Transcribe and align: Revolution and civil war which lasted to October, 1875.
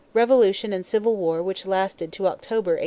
Revolution 0.15 0.73
and 0.73 0.83
civil 0.83 1.15
war 1.15 1.43
which 1.43 1.67
lasted 1.67 2.11
to 2.13 2.25
October, 2.25 2.71
1875. 2.71 2.79